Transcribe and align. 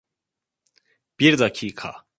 Bir 1.19 1.39
dakika... 1.39 2.05